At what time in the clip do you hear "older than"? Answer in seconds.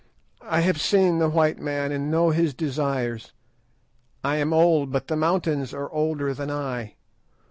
5.91-6.49